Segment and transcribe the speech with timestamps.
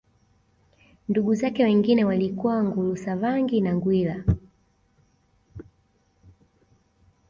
[1.09, 4.23] Ndugu zake wengine walikuwa Ngulusavangi na Ngwila